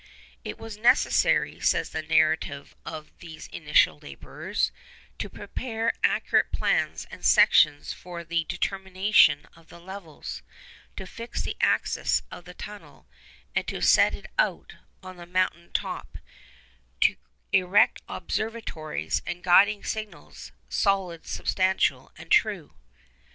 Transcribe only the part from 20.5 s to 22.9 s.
solid, substantial, and true.